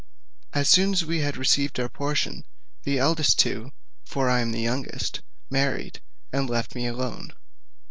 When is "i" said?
4.31-4.39